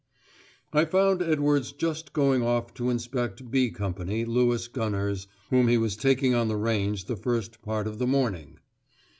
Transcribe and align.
I 0.73 0.85
found 0.85 1.21
Edwards 1.21 1.71
just 1.71 2.11
going 2.11 2.41
off 2.41 2.73
to 2.73 2.89
inspect 2.89 3.51
"B" 3.51 3.69
Company 3.69 4.25
Lewis 4.25 4.67
gunners, 4.67 5.27
whom 5.51 5.67
he 5.67 5.77
was 5.77 5.95
taking 5.95 6.33
on 6.33 6.47
the 6.47 6.57
range 6.57 7.05
the 7.05 7.15
first 7.15 7.61
part 7.61 7.85
of 7.85 7.99
the 7.99 8.07
morning. 8.07 8.57